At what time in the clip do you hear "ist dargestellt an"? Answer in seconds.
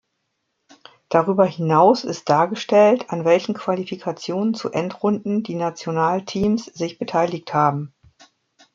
2.05-3.23